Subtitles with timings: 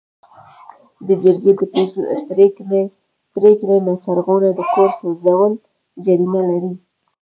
[1.07, 1.51] د جرګې
[2.71, 2.79] د
[3.39, 5.53] پریکړې نه سرغړونه د کور سوځول
[6.03, 6.73] جریمه لري.